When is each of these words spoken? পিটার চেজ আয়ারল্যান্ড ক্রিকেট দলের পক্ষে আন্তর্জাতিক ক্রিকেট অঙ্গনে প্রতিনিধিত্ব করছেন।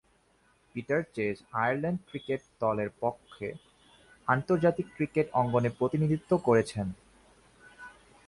পিটার 0.75 1.01
চেজ 1.15 1.35
আয়ারল্যান্ড 1.53 1.99
ক্রিকেট 2.09 2.41
দলের 2.59 2.89
পক্ষে 3.01 3.47
আন্তর্জাতিক 4.27 4.87
ক্রিকেট 4.95 5.27
অঙ্গনে 5.33 5.69
প্রতিনিধিত্ব 5.79 6.31
করছেন। 6.37 6.87